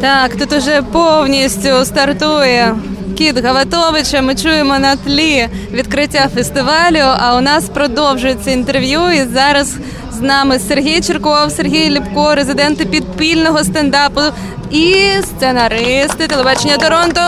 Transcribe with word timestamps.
Так, 0.00 0.36
тут 0.36 0.52
уже 0.52 0.82
повністю 0.82 1.84
стартує 1.84 2.76
кіт 3.18 3.44
Гаватовича. 3.44 4.22
Ми 4.22 4.34
чуємо 4.34 4.78
на 4.78 4.96
тлі 4.96 5.48
відкриття 5.72 6.28
фестивалю. 6.34 7.14
А 7.18 7.36
у 7.36 7.40
нас 7.40 7.68
продовжується 7.68 8.50
інтерв'ю. 8.50 9.00
І 9.10 9.24
зараз 9.34 9.74
з 10.12 10.20
нами 10.20 10.58
Сергій 10.58 11.00
Черков, 11.00 11.50
Сергій 11.50 11.90
Ліпко, 11.90 12.34
резиденти 12.34 12.84
підпільного 12.84 13.64
стендапу 13.64 14.20
і 14.70 14.94
сценаристи 15.22 16.26
телебачення 16.26 16.76
Торонто. 16.76 17.20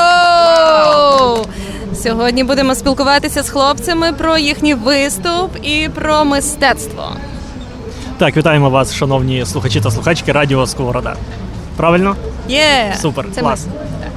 Сьогодні 2.03 2.45
будемо 2.45 2.75
спілкуватися 2.75 3.43
з 3.43 3.51
хлопцями 3.51 4.13
про 4.13 4.39
їхній 4.39 4.75
виступ 4.75 5.51
і 5.63 5.89
про 5.95 6.25
мистецтво. 6.25 7.05
Так, 8.19 8.37
вітаємо 8.37 8.71
вас, 8.71 8.95
шановні 8.95 9.47
слухачі 9.47 9.81
та 9.81 9.91
слухачки 9.91 10.33
Радіо 10.33 10.67
Сковорода. 10.67 11.17
Правильно? 11.79 12.17
Є 12.49 12.95
Супер, 13.01 13.25
Це 13.35 13.41
клас. 13.41 13.67
ми. 13.67 13.73
Так. 14.03 14.11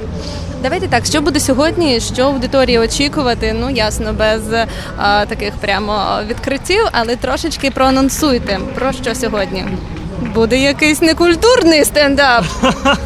Давайте 0.64 0.88
так, 0.88 1.06
що 1.06 1.22
буде 1.22 1.40
сьогодні, 1.40 2.00
що 2.00 2.24
аудиторії 2.24 2.80
очікувати? 2.80 3.56
Ну 3.60 3.70
ясно, 3.70 4.14
без 4.14 4.42
а, 4.98 5.26
таких 5.26 5.54
прямо 5.54 6.20
відкриттів, 6.28 6.84
але 6.92 7.16
трошечки 7.16 7.72
проанонсуйте 7.72 8.60
про 8.76 8.92
що 8.92 9.16
сьогодні. 9.16 9.66
Буде 10.34 10.58
якийсь 10.58 11.02
некультурний 11.02 11.86
стендап. 11.86 12.46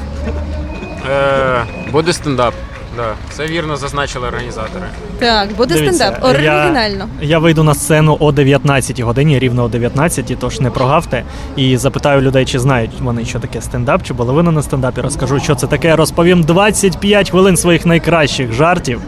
Е, 1.11 1.63
буде 1.91 2.13
стендап. 2.13 2.53
Да. 2.95 3.13
Це 3.29 3.47
вірно 3.47 3.77
зазначили 3.77 4.27
організатори. 4.27 4.85
Так, 5.19 5.49
буде 5.57 5.73
Дивіться, 5.73 5.93
стендап. 5.93 6.23
Оригінально. 6.23 7.09
Я, 7.21 7.27
я 7.27 7.39
вийду 7.39 7.63
на 7.63 7.73
сцену 7.73 8.17
о 8.19 8.31
19 8.31 8.99
годині, 8.99 9.39
рівно 9.39 9.63
о 9.63 9.67
19, 9.67 10.37
тож 10.39 10.59
не 10.59 10.69
прогавте. 10.69 11.23
І 11.55 11.77
запитаю 11.77 12.21
людей, 12.21 12.45
чи 12.45 12.59
знають 12.59 12.91
вони, 12.99 13.25
що 13.25 13.39
таке 13.39 13.61
стендап, 13.61 14.03
чи 14.03 14.13
були 14.13 14.33
вони 14.33 14.51
на 14.51 14.63
стендапі. 14.63 15.01
Розкажу, 15.01 15.39
що 15.39 15.55
це 15.55 15.67
таке. 15.67 15.95
Розповім 15.95 16.43
25 16.43 17.29
хвилин 17.29 17.57
своїх 17.57 17.85
найкращих 17.85 18.53
жартів. 18.53 19.01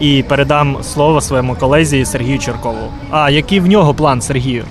І 0.00 0.24
передам 0.28 0.78
слово 0.82 1.20
своєму 1.20 1.54
колезі 1.54 2.04
Сергію 2.04 2.38
Черкову. 2.38 2.92
А 3.10 3.30
який 3.30 3.60
в 3.60 3.66
нього 3.66 3.94
план, 3.94 4.20
Сергію? 4.20 4.64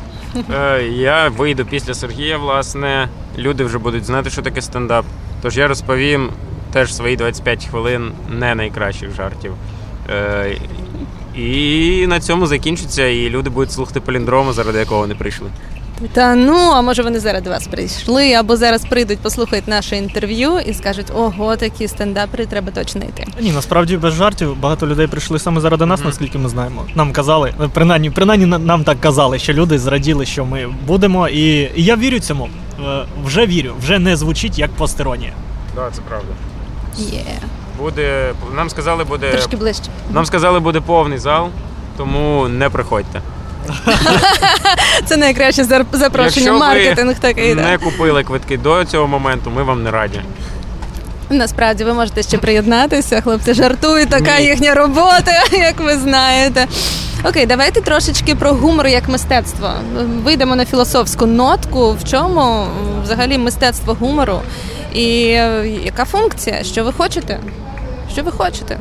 Е, 0.56 0.84
я 0.84 1.30
вийду 1.30 1.66
після 1.66 1.94
Сергія, 1.94 2.38
власне. 2.38 3.08
Люди 3.38 3.64
вже 3.64 3.78
будуть 3.78 4.06
знати, 4.06 4.30
що 4.30 4.42
таке 4.42 4.62
стендап. 4.62 5.06
Тож 5.42 5.58
я 5.58 5.68
розповім 5.68 6.30
теж 6.78 6.96
свої 6.96 7.16
25 7.16 7.66
хвилин 7.66 8.12
не 8.30 8.56
найкращих 8.56 9.16
жартів. 9.16 9.54
Е, 10.10 10.58
і 11.36 12.08
на 12.08 12.20
цьому 12.20 12.48
закінчиться, 12.48 13.08
і 13.08 13.30
люди 13.30 13.50
будуть 13.50 13.72
слухати 13.72 14.00
поліндрому, 14.00 14.54
заради 14.54 14.80
якого 14.80 15.02
вони 15.02 15.16
прийшли. 15.16 15.48
Та 16.14 16.36
ну, 16.36 16.56
а 16.56 16.82
може 16.82 17.04
вони 17.04 17.20
зараз 17.20 17.48
вас 17.48 17.68
прийшли, 17.68 18.34
або 18.34 18.58
зараз 18.58 18.86
прийдуть, 18.86 19.20
послухають 19.20 19.68
наше 19.68 19.98
інтерв'ю 19.98 20.60
і 20.60 20.74
скажуть, 20.74 21.12
ого, 21.16 21.56
такі 21.56 21.88
стендапери, 21.88 22.46
треба 22.46 22.72
точно 22.72 23.02
йти. 23.02 23.26
Ні, 23.42 23.52
насправді 23.52 23.98
без 23.98 24.14
жартів 24.14 24.60
багато 24.60 24.88
людей 24.88 25.08
прийшли 25.08 25.40
саме 25.40 25.62
заради 25.62 25.86
нас, 25.86 26.04
наскільки 26.04 26.38
ми 26.38 26.50
знаємо. 26.50 26.86
Нам 26.96 27.12
казали, 27.12 27.54
принаймні, 27.74 28.10
принаймні 28.10 28.46
нам 28.46 28.84
так 28.84 29.00
казали, 29.02 29.40
що 29.40 29.54
люди 29.54 29.80
зраділи, 29.80 30.26
що 30.26 30.46
ми 30.46 30.68
будемо, 30.88 31.28
і, 31.28 31.42
і 31.60 31.72
я 31.76 31.96
вірю 31.96 32.20
цьому. 32.20 32.50
Е, 32.86 33.06
Вже 33.26 33.46
вірю, 33.46 33.74
вже 33.82 34.00
не 34.00 34.16
звучить 34.16 34.60
як 34.60 34.72
постеронія. 34.72 35.34
Так, 35.76 35.92
це 35.94 36.02
правда. 36.10 36.30
Є. 36.98 37.24
Буде. 37.78 38.34
Нам 38.56 38.70
сказали, 38.70 39.04
буде. 39.04 39.32
Трошки 39.32 39.56
ближче. 39.56 39.90
Нам 40.12 40.26
сказали, 40.26 40.60
буде 40.60 40.82
повний 40.82 41.18
зал, 41.18 41.50
тому 41.98 42.48
не 42.48 42.70
приходьте. 42.70 43.22
Це 45.06 45.18
найкраще 45.18 45.64
запрошення. 45.64 46.24
Якщо 46.26 46.54
ви 46.54 46.60
Маркетинг 46.60 47.20
такий. 47.20 47.56
не 47.56 47.78
купили 47.78 48.24
квитки 48.24 48.58
до 48.58 48.86
цього 48.86 49.08
моменту, 49.08 49.50
ми 49.50 49.64
вам 49.64 49.84
не 49.84 49.92
раді. 49.92 50.22
Насправді 51.30 51.84
ви 51.84 51.94
можете 51.94 52.24
ще 52.24 52.38
приєднатися. 52.38 53.22
Хлопці 53.22 53.54
жартують, 53.54 54.10
така 54.10 54.40
Ні. 54.40 54.46
їхня 54.46 54.74
робота, 54.74 55.32
як 55.52 55.80
ви 55.80 55.98
знаєте. 55.98 56.68
Окей, 57.24 57.46
давайте 57.46 57.82
трошечки 57.82 58.36
про 58.36 58.54
гумор 58.54 58.88
як 58.88 59.10
мистецтво. 59.10 59.70
Вийдемо 60.24 60.56
на 60.56 60.66
філософську 60.66 61.26
нотку. 61.26 61.94
В 61.94 62.04
чому 62.04 62.66
взагалі 63.04 63.38
мистецтво 63.38 63.94
гумору? 64.00 64.42
І 64.94 65.28
е, 65.30 65.68
яка 65.84 66.06
функція? 66.06 66.64
Що 66.64 66.84
ви 66.84 66.94
хочете? 66.94 67.40
Що 68.14 68.24
ви 68.24 68.32
хочете? 68.32 68.78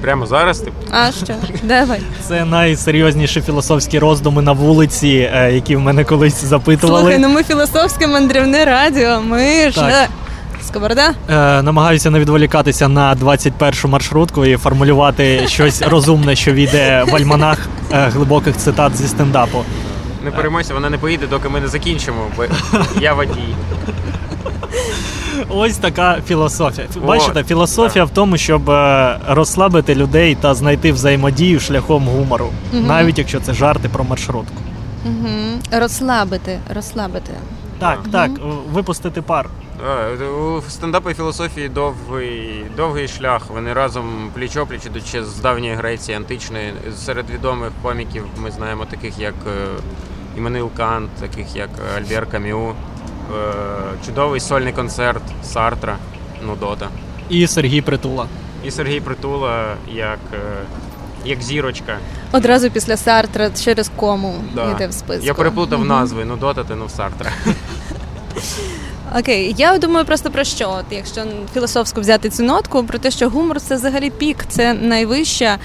Прямо 0.00 0.26
зараз, 0.26 0.58
типу. 0.60 0.76
А 0.90 1.12
що? 1.12 1.34
Давай. 1.62 2.00
Це 2.28 2.44
найсерйозніші 2.44 3.40
філософські 3.40 3.98
роздуми 3.98 4.42
на 4.42 4.52
вулиці, 4.52 5.30
е, 5.34 5.52
які 5.52 5.76
в 5.76 5.80
мене 5.80 6.04
колись 6.04 6.44
запитували. 6.44 7.00
Слухай, 7.00 7.18
ну 7.18 7.28
ми 7.28 7.42
філософське 7.42 8.06
мандрівне 8.06 8.64
радіо. 8.64 9.20
Ми 9.20 9.70
ж 9.70 9.74
Так. 9.76 9.92
е, 9.92 10.08
Сковорода? 10.66 11.10
Е, 11.30 11.62
намагаюся 11.62 12.10
не 12.10 12.18
відволікатися 12.18 12.88
на 12.88 13.14
21-шу 13.14 13.88
маршрутку 13.88 14.44
і 14.44 14.56
формулювати 14.56 15.48
щось 15.48 15.82
розумне, 15.82 16.36
що 16.36 16.52
війде 16.52 17.04
в 17.08 17.14
альманах 17.16 17.58
е, 17.92 18.08
глибоких 18.08 18.56
цитат 18.56 18.96
зі 18.96 19.08
стендапу. 19.08 19.64
Не 20.24 20.30
переймайся, 20.30 20.74
вона 20.74 20.90
не 20.90 20.98
поїде, 20.98 21.26
доки 21.26 21.48
ми 21.48 21.60
не 21.60 21.68
закінчимо, 21.68 22.26
бо 22.36 22.44
я 23.00 23.14
водій. 23.14 23.54
Ось 25.48 25.76
така 25.76 26.20
філософія. 26.26 26.86
О, 26.96 27.06
Бачите, 27.06 27.44
філософія 27.44 28.04
в 28.04 28.10
тому, 28.10 28.36
щоб 28.36 28.70
е, 28.70 29.18
розслабити 29.28 29.94
людей 29.94 30.34
та 30.34 30.54
знайти 30.54 30.92
взаємодію 30.92 31.60
шляхом 31.60 32.08
гумору, 32.08 32.50
навіть 32.72 33.18
якщо 33.18 33.40
це 33.40 33.54
жарти 33.54 33.88
про 33.88 34.04
маршрутку. 34.04 34.54
Угу. 35.04 35.80
Розслабити, 35.80 36.58
розслабити. 36.74 37.32
Так, 37.78 37.98
так, 38.12 38.30
випустити 38.72 39.22
пар. 39.22 39.46
А, 39.86 40.08
У 40.28 40.62
стендапу 40.68 41.10
і 41.10 41.14
філософії 41.14 41.68
довгий, 41.68 42.64
довгий 42.76 43.08
шлях. 43.08 43.42
Вони 43.48 43.72
разом 43.72 44.30
пліч-опліч 44.38 44.86
ідучи 44.86 45.24
з 45.24 45.36
давньої 45.36 45.74
Греції 45.74 46.16
античної. 46.16 46.74
Серед 46.96 47.30
відомих 47.30 47.70
коміків 47.82 48.24
ми 48.38 48.50
знаємо 48.50 48.84
таких 48.84 49.18
як 49.18 49.34
е, 49.46 49.66
Іммануїл 50.38 50.70
Кант, 50.76 51.10
таких 51.10 51.56
як 51.56 51.68
Альбер 51.96 52.26
Кам'ю, 52.26 52.68
е, 52.68 53.52
чудовий 54.06 54.40
сольний 54.40 54.72
концерт 54.72 55.22
Сартра, 55.44 55.96
Нудота. 56.46 56.88
І 57.28 57.46
Сергій 57.46 57.80
Притула. 57.80 58.26
І 58.64 58.70
Сергій 58.70 59.00
Притула 59.00 59.74
як, 59.92 60.18
е, 60.34 60.38
як 61.24 61.42
зірочка. 61.42 61.98
Одразу 62.32 62.70
після 62.70 62.96
Сартра 62.96 63.50
через 63.50 63.90
кому 63.96 64.34
Да. 64.54 64.70
йде 64.70 64.86
в 64.88 64.92
списку. 64.92 65.26
Я 65.26 65.34
переплутав 65.34 65.78
Мгм. 65.78 65.88
назви 65.88 66.24
Нудота 66.24 66.64
та 66.64 66.74
ну 66.76 66.88
Сартра. 66.88 67.30
Окей, 69.18 69.54
я 69.58 69.78
думаю 69.78 70.06
просто 70.06 70.30
про 70.30 70.44
що? 70.44 70.80
Якщо 70.90 71.22
філософську 71.54 72.00
взяти 72.00 72.30
цю 72.30 72.42
нотку, 72.42 72.84
про 72.84 72.98
те, 72.98 73.10
що 73.10 73.28
гумор 73.28 73.60
це 73.60 73.74
взагалі 73.74 74.10
пік, 74.10 74.44
це 74.48 74.74
найвища, 74.74 75.58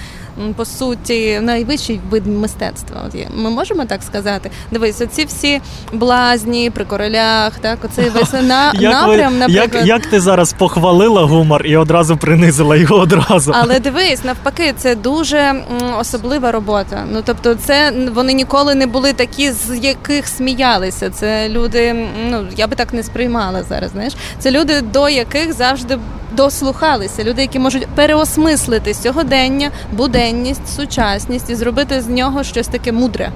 по 0.56 0.64
суті, 0.64 1.40
найвищий 1.42 2.00
вид 2.10 2.26
мистецтва. 2.26 3.02
От 3.08 3.14
є- 3.14 3.28
ми 3.36 3.50
можемо 3.50 3.84
так 3.84 4.02
сказати. 4.02 4.50
Дивись, 4.72 5.00
оці 5.00 5.24
всі 5.24 5.60
блазні 5.92 6.70
при 6.70 6.84
королях, 6.84 7.52
так, 7.60 7.78
оцей 7.84 8.08
весь 8.10 8.32
на, 8.42 8.72
напрям, 8.72 9.38
наприклад. 9.38 9.70
як, 9.74 9.86
як 9.86 10.06
ти 10.06 10.20
зараз 10.20 10.52
похвалила 10.52 11.22
гумор 11.24 11.66
і 11.66 11.76
одразу 11.76 12.16
принизила 12.16 12.76
його 12.76 12.96
одразу? 12.96 13.52
Але 13.54 13.80
дивись, 13.80 14.24
навпаки, 14.24 14.74
це 14.76 14.94
дуже 14.94 15.38
м, 15.38 15.62
особлива 16.00 16.52
робота. 16.52 17.04
Ну 17.12 17.22
тобто, 17.24 17.54
це 17.54 17.92
вони 18.14 18.32
ніколи 18.32 18.74
не 18.74 18.86
були 18.86 19.12
такі, 19.12 19.52
з 19.52 19.78
яких 19.82 20.28
сміялися. 20.28 21.10
Це 21.10 21.48
люди, 21.48 22.06
ну 22.30 22.46
я 22.56 22.66
би 22.66 22.76
так 22.76 22.92
не 22.92 23.02
сприймала 23.02 23.62
зараз. 23.62 23.90
Знаєш, 23.90 24.12
це 24.38 24.50
люди, 24.50 24.80
до 24.80 25.08
яких 25.08 25.52
завжди 25.52 25.98
дослухалися. 26.32 27.24
Люди, 27.24 27.42
які 27.42 27.58
можуть 27.58 27.86
переосмислити 27.86 28.94
сьогодення, 28.94 29.70
буденність, 29.92 30.68
сучасність 30.76 31.50
і 31.50 31.54
зробити 31.54 32.00
з 32.00 32.08
нього 32.08 32.44
щось 32.44 32.68
таке 32.68 32.92
мудре. 32.92 33.32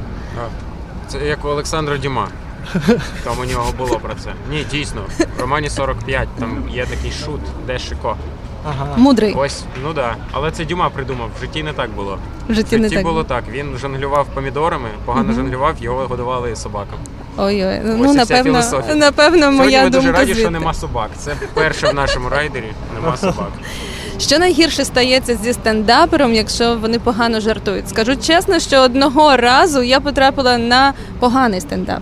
Це 1.08 1.18
як 1.18 1.44
у 1.44 1.48
Олександра 1.48 1.96
Дюма. 1.98 2.28
Там 3.24 3.34
у 3.40 3.44
нього 3.44 3.72
було 3.78 3.98
про 3.98 4.14
це. 4.14 4.32
Ні, 4.50 4.66
дійсно. 4.70 5.00
В 5.36 5.40
романі 5.40 5.70
45 5.70 6.28
там 6.38 6.68
є 6.72 6.86
такий 6.86 7.10
шут, 7.10 7.40
де 7.66 7.78
Шико. 7.78 8.16
Ага. 8.68 8.86
Мудрий 8.96 9.34
Ось, 9.34 9.64
ну 9.84 9.92
да. 9.92 10.16
Але 10.32 10.50
це 10.50 10.64
Дюма 10.64 10.90
придумав. 10.90 11.30
В 11.38 11.40
житті 11.40 11.62
не 11.62 11.72
так 11.72 11.90
було. 11.90 12.18
в 12.48 12.52
В 12.52 12.54
житті 12.54 12.76
не 12.76 12.82
житті 12.82 12.94
так. 12.94 13.04
було 13.04 13.24
так. 13.24 13.44
Він 13.50 13.76
жонглював 13.80 14.26
помідорами, 14.34 14.88
погано 15.04 15.32
жонглював, 15.32 15.74
його 15.80 16.06
годували 16.06 16.56
собакам. 16.56 16.98
Ой-ой, 17.40 17.80
ну 17.84 18.04
і 18.04 18.08
вся 18.08 18.12
напевно, 18.16 18.44
філософія. 18.44 18.94
напевно, 18.94 19.38
Сьогодні 19.40 19.58
моя 19.64 19.84
ми 19.84 19.90
дуже 19.90 20.12
раді, 20.12 20.24
звідти. 20.24 20.40
що 20.40 20.50
нема 20.50 20.74
собак. 20.74 21.10
Це 21.18 21.32
перше 21.54 21.86
в 21.88 21.94
нашому 21.94 22.28
райдері. 22.28 22.72
Нема 22.94 23.16
собак. 23.16 23.48
Що 24.18 24.38
найгірше 24.38 24.84
стається 24.84 25.38
зі 25.42 25.52
стендапером, 25.52 26.34
якщо 26.34 26.76
вони 26.76 26.98
погано 26.98 27.40
жартують? 27.40 27.88
Скажу 27.88 28.16
чесно, 28.16 28.58
що 28.58 28.80
одного 28.80 29.36
разу 29.36 29.82
я 29.82 30.00
потрапила 30.00 30.58
на 30.58 30.94
поганий 31.20 31.60
стендап. 31.60 32.00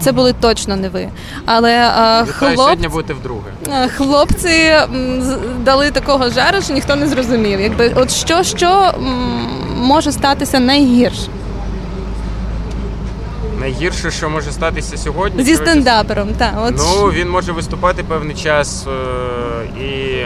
Це 0.00 0.12
були 0.12 0.32
точно 0.32 0.76
не 0.76 0.88
ви. 0.88 1.08
Але 1.46 1.76
а, 1.78 2.22
Вітаю, 2.22 2.32
хлоп... 2.38 2.56
сьогодні 2.56 2.88
будете 2.88 3.14
вдруге. 3.14 3.50
а, 3.72 3.88
хлопці 3.88 4.48
м, 4.48 5.22
з- 5.22 5.38
дали 5.64 5.90
такого 5.90 6.30
жару, 6.30 6.62
що 6.62 6.72
ніхто 6.74 6.96
не 6.96 7.06
зрозумів. 7.06 7.60
Якби 7.60 7.92
от 7.96 8.10
що, 8.10 8.42
що 8.42 8.66
м, 8.96 9.48
може 9.76 10.12
статися 10.12 10.60
найгірше? 10.60 11.28
Найгірше, 13.60 14.10
що 14.10 14.30
може 14.30 14.52
статися 14.52 14.96
сьогодні. 14.96 15.44
Зі 15.44 15.56
стендапером, 15.56 16.28
так. 16.38 16.54
От 16.58 16.74
Ну, 16.76 17.06
він 17.10 17.30
може 17.30 17.52
виступати 17.52 18.02
певний 18.04 18.34
час 18.36 18.86
е, 18.86 19.80
і 19.80 20.24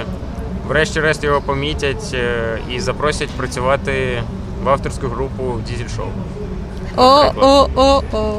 врешті-решт 0.69 1.25
його 1.25 1.41
помітять 1.41 2.11
е, 2.15 2.59
і 2.71 2.81
запросять 2.81 3.29
працювати 3.31 4.23
в 4.65 4.69
авторську 4.69 5.07
групу 5.09 5.43
в 5.43 5.63
Дізель 5.63 5.97
Шоу. 5.97 6.07
о, 6.97 7.25
о, 7.41 7.69
о, 7.75 8.03
о. 8.13 8.35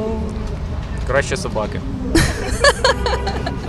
Краще 1.06 1.36
собаки. 1.36 1.80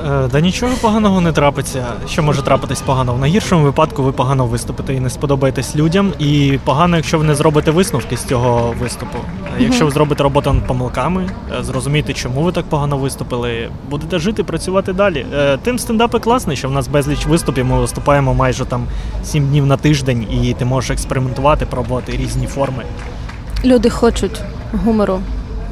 Е, 0.08 0.28
Да 0.32 0.40
нічого 0.40 0.74
поганого 0.82 1.22
не 1.22 1.32
трапиться. 1.32 1.86
Що 2.10 2.24
може 2.24 2.42
трапитись 2.42 2.82
погано? 2.82 3.14
В 3.14 3.20
найгіршому 3.20 3.64
випадку 3.64 4.04
ви 4.04 4.12
погано 4.12 4.46
виступите 4.46 4.94
і 4.94 5.00
не 5.00 5.10
сподобаєтесь 5.10 5.76
людям. 5.76 6.14
І 6.20 6.60
погано, 6.64 6.96
якщо 6.96 7.18
ви 7.20 7.24
не 7.26 7.36
зробите 7.36 7.72
висновки 7.72 8.18
з 8.18 8.24
цього 8.24 8.76
виступу. 8.80 9.18
Якщо 9.60 9.86
ви 9.86 9.92
зробите 9.92 10.24
роботу 10.24 10.54
над 10.54 10.64
помилками, 10.68 11.30
е, 11.60 11.64
зрозумієте, 11.64 12.14
чому 12.14 12.42
ви 12.42 12.52
так 12.52 12.66
погано 12.66 12.98
виступили, 12.98 13.70
будете 13.90 14.20
жити, 14.20 14.44
працювати 14.44 14.94
далі. 14.94 15.26
Е, 15.34 15.58
Тим 15.64 15.80
стендапи 15.80 16.20
класний, 16.20 16.58
що 16.58 16.70
в 16.70 16.72
нас 16.72 16.88
безліч 16.88 17.26
виступів. 17.26 17.66
Ми 17.66 17.80
виступаємо 17.80 18.34
майже 18.34 18.66
там 18.66 18.86
7 19.24 19.48
днів 19.48 19.66
на 19.66 19.78
тиждень, 19.78 20.28
і 20.44 20.54
ти 20.54 20.66
можеш 20.66 20.92
експериментувати, 20.92 21.66
пробувати 21.66 22.12
різні 22.12 22.48
форми. 22.48 22.84
Люди 23.66 23.90
хочуть 23.90 24.42
гумору. 24.86 25.20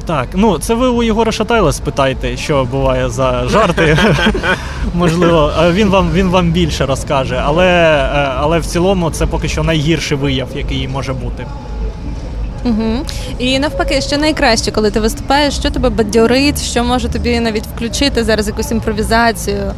Так, 0.06 0.28
ну 0.34 0.58
це 0.58 0.74
ви 0.74 0.88
у 0.88 1.02
Єгора 1.02 1.32
Шатайла 1.32 1.72
спитайте, 1.72 2.36
що 2.36 2.64
буває 2.64 3.08
за 3.08 3.48
жарти. 3.48 3.98
Можливо, 4.94 5.52
е, 5.62 5.72
він 5.72 5.88
вам 5.88 6.10
він 6.12 6.28
вам 6.28 6.50
більше 6.50 6.86
розкаже, 6.86 7.42
але, 7.44 7.66
е, 7.66 8.32
але 8.36 8.58
в 8.58 8.66
цілому 8.66 9.10
це 9.10 9.26
поки 9.26 9.48
що 9.48 9.62
найгірший 9.62 10.16
вияв, 10.16 10.48
який 10.54 10.88
може 10.88 11.12
бути. 11.12 11.46
Угу. 12.64 13.06
І 13.38 13.58
навпаки, 13.58 14.00
що 14.00 14.18
найкраще, 14.18 14.70
коли 14.70 14.90
ти 14.90 15.00
виступаєш, 15.00 15.54
що 15.54 15.70
тебе 15.70 15.90
бадьорить, 15.90 16.62
що 16.62 16.84
може 16.84 17.08
тобі 17.08 17.40
навіть 17.40 17.66
включити 17.66 18.24
зараз 18.24 18.48
якусь 18.48 18.70
імпровізацію. 18.70 19.72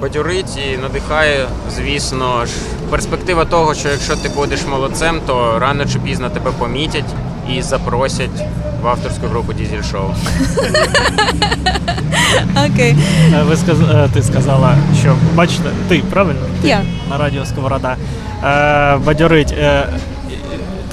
Бадьорить 0.00 0.58
і 0.72 0.76
надихає, 0.76 1.46
звісно 1.76 2.46
ж, 2.46 2.52
перспектива 2.90 3.44
того, 3.44 3.74
що 3.74 3.88
якщо 3.88 4.16
ти 4.16 4.28
будеш 4.28 4.66
молодцем, 4.66 5.20
то 5.26 5.58
рано 5.58 5.84
чи 5.92 5.98
пізно 5.98 6.30
тебе 6.30 6.50
помітять 6.58 7.14
і 7.50 7.62
запросять 7.62 8.44
в 8.84 8.88
авторську 8.88 9.26
групу 9.26 9.52
Дізель 9.52 9.82
Шоу. 9.82 10.10
Окей. 12.66 12.96
Е, 13.34 13.42
Ви 13.42 13.56
сказ... 13.56 13.80
е, 13.80 14.08
ти 14.12 14.22
сказала, 14.22 14.74
що 15.00 15.16
бачите, 15.34 15.68
ти 15.88 16.02
правильно? 16.10 16.40
Ти 16.62 16.68
Я. 16.68 16.82
на 17.10 17.18
радіо 17.18 17.44
Сковорода. 17.44 17.96
Е, 18.44 18.96
бадьорить. 18.96 19.54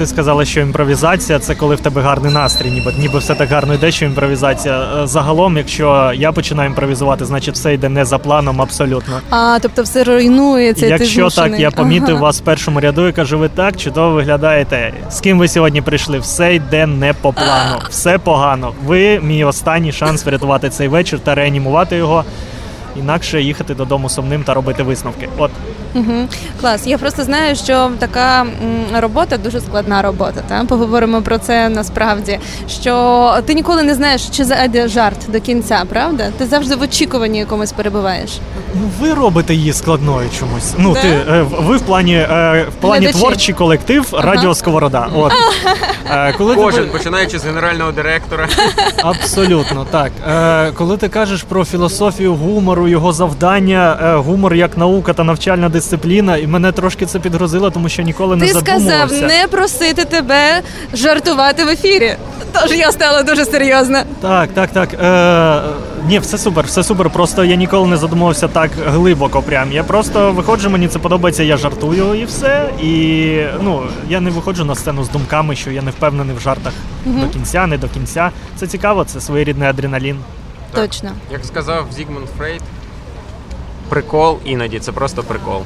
Ти 0.01 0.07
сказала, 0.07 0.45
що 0.45 0.61
імпровізація 0.61 1.39
це 1.39 1.55
коли 1.55 1.75
в 1.75 1.79
тебе 1.79 2.01
гарний 2.01 2.33
настрій, 2.33 2.71
ніби 2.71 2.93
ніби 2.99 3.19
все 3.19 3.35
так 3.35 3.49
гарно 3.49 3.73
йде, 3.73 3.91
що 3.91 4.05
імпровізація. 4.05 4.87
Е, 5.03 5.07
Загалом, 5.07 5.57
якщо 5.57 6.11
я 6.15 6.31
починаю 6.31 6.69
імпровізувати, 6.69 7.25
значить 7.25 7.55
все 7.55 7.73
йде 7.73 7.89
не 7.89 8.05
за 8.05 8.17
планом 8.17 8.61
абсолютно. 8.61 9.19
А, 9.29 9.59
тобто 9.61 9.83
все 9.83 10.03
руйнується. 10.03 10.85
і 10.85 10.89
ти 10.89 10.95
Якщо 10.95 11.29
так, 11.29 11.59
я 11.59 11.71
помітив 11.71 12.15
Ага. 12.15 12.21
вас 12.23 12.41
в 12.41 12.43
першому 12.43 12.79
ряду 12.79 13.07
і 13.07 13.11
кажу, 13.11 13.39
ви 13.39 13.49
так 13.49 13.77
чудово 13.77 14.11
виглядаєте. 14.15 14.93
З 15.09 15.19
ким 15.19 15.39
ви 15.39 15.47
сьогодні 15.47 15.81
прийшли? 15.81 16.19
Все 16.19 16.55
йде 16.55 16.87
не 16.87 17.13
по 17.13 17.33
плану, 17.33 17.75
все 17.89 18.17
погано. 18.17 18.73
Ви 18.85 19.19
мій 19.19 19.43
останній 19.43 19.91
шанс 19.91 20.25
врятувати 20.25 20.69
цей 20.69 20.87
вечір 20.87 21.19
та 21.19 21.35
реанімувати 21.35 21.95
його. 21.95 22.23
Інакше 22.99 23.41
їхати 23.41 23.73
додому 23.73 24.09
сумним 24.09 24.43
та 24.43 24.53
робити 24.53 24.83
висновки. 24.83 25.29
От 25.37 25.51
Угу. 25.95 26.27
Клас. 26.61 26.87
Я 26.87 26.97
просто 26.97 27.23
знаю, 27.23 27.55
що 27.55 27.91
така 27.99 28.45
робота 28.95 29.37
дуже 29.37 29.61
складна 29.61 30.01
робота. 30.01 30.41
Та? 30.47 30.65
Поговоримо 30.65 31.21
про 31.21 31.37
це 31.37 31.69
насправді. 31.69 32.39
Що 32.69 33.35
ти 33.45 33.53
ніколи 33.53 33.83
не 33.83 33.95
знаєш, 33.95 34.29
чи 34.29 34.43
зайде 34.45 34.87
жарт 34.87 35.17
до 35.27 35.41
кінця, 35.41 35.83
правда? 35.89 36.31
Ти 36.37 36.45
завжди 36.45 36.75
в 36.75 36.81
очікуванні 36.81 37.39
якомусь 37.39 37.71
перебуваєш. 37.71 38.39
Ну 38.75 38.89
ви 38.99 39.13
робите 39.13 39.53
її 39.53 39.73
складною 39.73 40.29
чомусь. 40.39 40.73
Ну 40.77 40.93
Да? 40.93 41.01
ти 41.01 41.07
е, 41.07 41.45
ви 41.59 41.77
в 41.77 41.81
плані 41.81 42.15
е, 42.15 42.65
в 42.69 42.81
плані 42.81 43.05
Глядачі. 43.05 43.19
творчий 43.19 43.55
колектив 43.55 44.07
Радіо 44.13 44.55
Сковорода. 44.55 45.07
От 45.15 45.31
Е, 46.11 46.33
коли 46.37 46.55
ти- 46.71 46.81
починаючи 46.81 47.39
з 47.39 47.45
генерального 47.45 47.91
директора. 47.91 48.47
Абсолютно 49.03 49.87
так. 49.91 50.11
Е, 50.29 50.71
коли 50.71 50.97
ти 50.97 51.09
кажеш 51.09 51.43
про 51.43 51.65
філософію 51.65 52.33
гумору, 52.35 52.87
його 52.87 53.13
завдання, 53.13 53.99
е, 54.03 54.15
гумор 54.15 54.53
як 54.55 54.77
наука 54.77 55.13
та 55.13 55.23
навчальна 55.23 55.69
дисципліна, 55.69 56.37
і 56.37 56.47
мене 56.47 56.71
трошки 56.71 57.05
це 57.05 57.19
підгрозило, 57.19 57.69
тому 57.71 57.89
що 57.89 58.01
ніколи 58.01 58.35
не 58.35 58.45
Ти 58.45 58.53
сказав 58.53 59.11
не 59.11 59.47
просити 59.51 60.05
тебе 60.05 60.61
жартувати 60.93 61.63
в 61.65 61.69
ефірі. 61.69 62.15
Тож 62.53 62.71
я 62.71 62.91
стала 62.91 63.23
дуже 63.23 63.45
серйозна. 63.45 64.03
Так, 64.21 64.49
так, 64.53 64.69
так. 64.71 64.89
Е, 64.93 65.61
ні, 66.07 66.19
все 66.19 66.37
супер, 66.37 66.65
все 66.65 66.83
супер. 66.83 67.09
Просто 67.09 67.43
я 67.43 67.55
ніколи 67.55 67.87
не 67.87 67.97
задумувався 67.97 68.47
так 68.47 68.71
глибоко. 68.85 69.41
Прям 69.41 69.71
я 69.71 69.83
просто 69.83 70.31
виходжу, 70.31 70.69
мені 70.69 70.87
це 70.87 70.99
подобається, 70.99 71.43
я 71.43 71.57
жартую 71.57 72.13
і 72.21 72.25
все. 72.25 72.69
І 72.81 73.45
ну 73.61 73.83
я 74.09 74.19
не 74.21 74.29
виходжу 74.29 74.65
на 74.65 74.75
сцену 74.75 75.03
з 75.03 75.09
думками, 75.09 75.55
що 75.55 75.71
я 75.71 75.81
не 75.81 75.91
впевнений 75.91 76.35
в 76.35 76.39
жартах 76.39 76.73
до 77.05 77.27
кінця, 77.27 77.67
не 77.67 77.77
до 77.77 77.87
кінця. 77.89 78.31
Це 78.55 78.67
цікаво, 78.67 79.03
це 79.03 79.21
своєрідний 79.21 79.69
адреналін. 79.69 80.17
Так. 80.71 80.81
Точно. 80.81 81.11
Як 81.31 81.45
сказав 81.45 81.87
Зігмунд 81.95 82.27
Фрейд, 82.37 82.61
прикол 83.89 84.39
іноді 84.45 84.79
це 84.79 84.91
просто 84.91 85.23
прикол. 85.23 85.63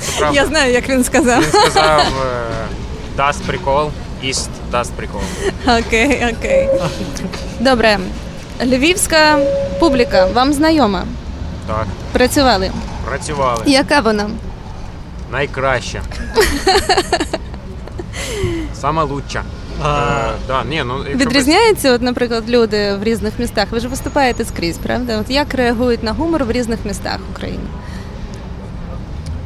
Це. 0.00 0.30
Я 0.32 0.46
знаю, 0.46 0.72
як 0.72 0.88
він 0.88 1.04
сказав. 1.04 1.42
Він 1.42 1.50
сказав 1.60 2.00
е, 2.00 2.66
даст 3.16 3.42
прикол, 3.42 3.90
іст 4.22 4.50
даст 4.70 4.92
прикол. 4.92 5.20
Окей, 5.66 6.34
окей. 6.38 6.68
Добре. 7.60 7.98
Львівська 8.62 9.38
публіка 9.80 10.26
вам 10.26 10.52
знайома. 10.52 11.04
Так, 11.66 11.86
Працювали. 12.12 12.70
працювали. 13.08 13.62
Яка 13.66 14.00
вона? 14.00 14.30
Найкраще. 15.32 16.00
Сама 18.74 19.04
лучша. 19.04 19.42
А, 19.82 20.08
Е, 20.28 20.32
да, 20.48 20.64
ні, 20.64 20.82
ну, 20.86 20.98
якщо 21.08 21.28
Відрізняються, 21.28 21.92
от, 21.92 22.02
наприклад, 22.02 22.44
люди 22.48 22.94
в 22.94 23.02
різних 23.04 23.32
містах. 23.38 23.66
Ви 23.70 23.80
ж 23.80 23.88
виступаєте 23.88 24.44
скрізь, 24.44 24.78
правда? 24.78 25.18
От 25.20 25.30
як 25.30 25.54
реагують 25.54 26.02
на 26.02 26.12
гумор 26.12 26.44
в 26.44 26.50
різних 26.50 26.78
містах 26.84 27.18
України? 27.32 27.64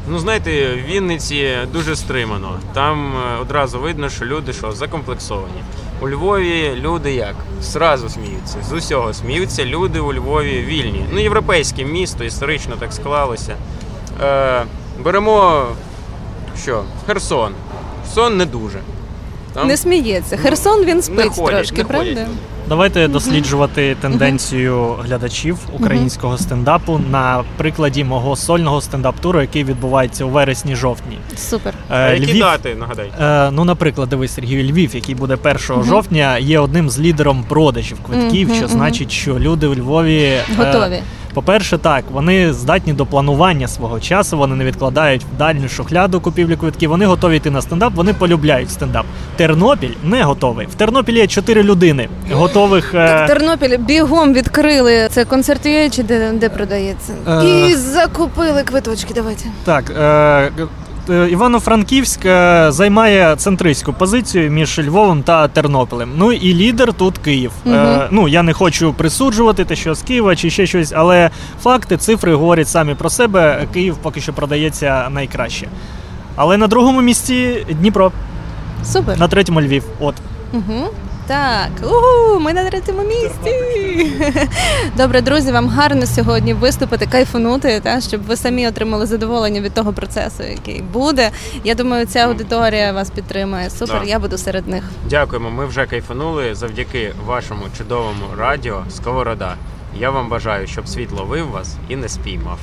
Ну, 0.07 0.19
знаєте, 0.19 0.75
в 0.75 0.89
Вінниці 0.91 1.57
дуже 1.73 1.95
стримано. 1.95 2.59
Там 2.73 3.13
е, 3.13 3.41
одразу 3.41 3.79
видно, 3.79 4.09
що 4.09 4.25
люди 4.25 4.53
що, 4.53 4.71
закомплексовані. 4.71 5.61
У 6.01 6.09
Львові 6.09 6.75
люди 6.75 7.13
як? 7.13 7.35
Зразу 7.61 8.09
сміються. 8.09 8.57
З 8.69 8.73
усього 8.73 9.13
сміються. 9.13 9.65
Люди 9.65 9.99
у 9.99 10.13
Львові 10.13 10.61
вільні. 10.61 11.05
Ну, 11.11 11.19
європейське 11.19 11.85
місто, 11.85 12.23
історично 12.23 12.75
так 12.75 12.93
склалося. 12.93 13.55
Е, 14.23 14.63
беремо 14.99 15.67
що? 16.61 16.83
Херсон. 17.07 17.53
Херсон 18.03 18.37
не 18.37 18.45
дуже. 18.45 18.79
Там 19.53 19.67
Не 19.67 19.77
сміється. 19.77 20.37
Херсон 20.37 20.85
він 20.85 21.01
спить 21.01 21.17
не 21.17 21.29
ходять, 21.29 21.55
трошки, 21.57 21.77
не 21.77 21.83
правда? 21.83 22.11
люди. 22.11 22.25
Давайте 22.69 23.07
досліджувати 23.07 23.95
тенденцію 24.01 24.95
глядачів 25.05 25.57
українського 25.73 26.37
стендапу 26.37 27.01
на 27.11 27.43
прикладі 27.57 28.03
мого 28.03 28.35
сольного 28.35 28.81
стендап-туру, 28.81 29.41
який 29.41 29.63
відбувається 29.63 30.25
у 30.25 30.29
вересні-жовтні. 30.29 31.17
Супер. 31.37 31.73
А 31.89 31.99
Е, 31.99 32.17
які 32.17 32.39
дати, 32.39 32.75
нагадай? 32.75 33.11
Е, 33.21 33.51
ну, 33.51 33.63
наприклад, 33.63 34.09
дивись, 34.09 34.33
Сергію 34.33 34.71
Львів, 34.71 34.95
який 34.95 35.15
буде 35.15 35.37
1 35.69 35.83
жовтня, 35.83 36.37
є 36.37 36.59
одним 36.59 36.89
з 36.89 36.99
лідером 36.99 37.45
продажів 37.49 37.97
квитків, 38.03 38.47
Мгм, 38.47 38.57
що 38.57 38.65
мгм. 38.65 38.73
значить, 38.77 39.11
що 39.11 39.39
люди 39.39 39.67
у 39.67 39.75
Львові 39.75 40.23
е, 40.23 40.43
Готові. 40.57 40.99
По-перше, 41.39 41.77
так, 41.77 42.03
вони 42.11 42.53
здатні 42.53 42.93
до 42.93 43.05
планування 43.05 43.67
свого 43.67 43.99
часу, 43.99 44.37
вони 44.37 44.55
не 44.55 44.65
відкладають 44.65 45.23
в 45.23 45.37
дальню 45.37 45.69
шухляду 45.69 46.21
купівлі 46.21 46.55
квитків, 46.55 46.89
вони 46.89 47.05
готові 47.05 47.37
йти 47.37 47.51
на 47.51 47.61
стендап, 47.61 47.93
вони 47.95 48.13
полюбляють 48.13 48.71
стендап. 48.71 49.05
Тернопіль 49.35 49.93
не 50.03 50.23
готовий. 50.23 50.67
В 50.67 50.73
Тернопілі 50.75 51.17
є 51.17 51.27
чотири 51.27 51.63
людини, 51.63 52.09
готових. 52.31 52.93
е, 52.93 53.07
Так, 53.07 53.27
Тернопіль 53.27 53.77
бігом 53.77 54.33
відкрили 54.33 55.07
це 55.11 55.25
концерт 55.25 55.63
чи 55.91 56.03
де, 56.03 56.31
де 56.31 56.49
продається. 56.49 57.13
Е. 57.27 57.45
І 57.69 57.75
закупили 57.75 58.63
квиточки. 58.63 59.13
Давайте. 59.13 59.43
Так, 59.63 59.83
е, 59.89 60.03
е, 60.03 60.51
Івано-Франківськ 61.09 62.25
е, 62.25 62.65
займає 62.71 63.35
центристську 63.35 63.93
позицію 63.93 64.51
між 64.51 64.79
Львовом 64.79 65.23
та 65.23 65.47
Тернополем. 65.47 66.09
Ну 66.17 66.31
і 66.31 66.53
лідер 66.53 66.93
тут 66.93 67.17
Київ. 67.17 67.51
Е, 67.67 68.07
ну 68.11 68.27
я 68.27 68.43
не 68.43 68.53
хочу 68.53 68.93
присуджувати 68.93 69.65
те, 69.65 69.75
що 69.75 69.95
з 69.95 70.01
Києва 70.01 70.35
чи 70.35 70.49
ще 70.49 70.67
щось, 70.67 70.93
але 70.95 71.29
факти, 71.61 71.97
цифри 71.97 72.33
говорять 72.35 72.67
самі 72.67 72.95
про 72.95 73.09
себе. 73.09 73.65
Київ 73.73 73.97
поки 74.01 74.21
що 74.21 74.33
продається 74.33 75.09
найкраще. 75.09 75.67
Але 76.35 76.57
на 76.57 76.67
другому 76.67 77.01
місці 77.01 77.65
Дніпро, 77.79 78.11
Супер. 78.83 79.19
на 79.19 79.27
третьому 79.27 79.61
Львів. 79.61 79.83
От 79.99 80.15
Угу. 80.53 80.87
Так, 81.29 81.69
угу, 81.83 82.39
ми 82.39 82.53
на 82.53 82.69
третьому 82.69 83.03
місці. 83.03 83.55
Добре, 84.97 85.21
друзі, 85.21 85.51
вам 85.51 85.67
гарно 85.67 86.05
сьогодні 86.05 86.53
виступити, 86.53 87.05
кайфанути, 87.05 87.79
та 87.83 88.01
щоб 88.01 88.23
ви 88.23 88.35
самі 88.35 88.67
отримали 88.67 89.05
задоволення 89.05 89.61
від 89.61 89.73
того 89.73 89.93
процесу, 89.93 90.43
який 90.43 90.81
буде. 90.81 91.31
Я 91.63 91.75
думаю, 91.75 92.05
ця 92.05 92.19
аудиторія 92.19 92.93
вас 92.93 93.09
підтримує. 93.09 93.69
Супер, 93.69 94.01
Да. 94.03 94.09
я 94.09 94.19
буду 94.19 94.37
серед 94.37 94.67
них. 94.67 94.83
Дякуємо. 95.09 95.49
Ми 95.51 95.65
вже 95.65 95.85
кайфанули 95.85 96.55
завдяки 96.55 97.13
вашому 97.25 97.61
чудовому 97.77 98.25
радіо 98.37 98.83
Сковорода. 98.89 99.55
Я 99.99 100.09
вам 100.09 100.29
бажаю, 100.29 100.67
щоб 100.67 100.87
світ 100.87 101.11
ловив 101.11 101.51
вас 101.51 101.75
і 101.89 101.95
не 101.95 102.09
спіймав. 102.09 102.59